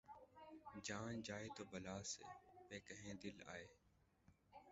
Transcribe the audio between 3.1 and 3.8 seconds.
دل آئے